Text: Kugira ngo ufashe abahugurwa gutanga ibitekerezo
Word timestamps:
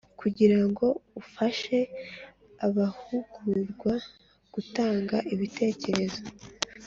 Kugira 0.19 0.59
ngo 0.67 0.87
ufashe 1.21 1.77
abahugurwa 2.65 3.93
gutanga 4.53 5.15
ibitekerezo 5.33 6.21